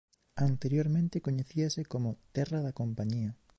Anteriormente 0.47 1.21
coñecíase 1.27 1.81
como 1.93 2.09
"Terra 2.35 2.59
da 2.65 2.77
Compañía". 2.81 3.31